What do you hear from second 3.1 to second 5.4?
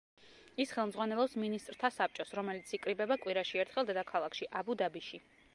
კვირაში ერთხელ დედაქალაქში, აბუ-დაბიში.